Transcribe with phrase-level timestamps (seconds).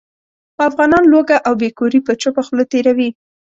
[0.53, 3.09] خو افغانان لوږه او بې کوري په چوپه خوله تېروي.